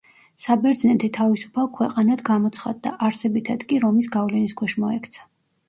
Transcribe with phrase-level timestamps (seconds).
[0.43, 5.31] საბერძნეთი „თავისუფალ“ ქვეყანად გამოცხადდა, არსებითად კი რომის გავლენის ქვეშ მოექცა.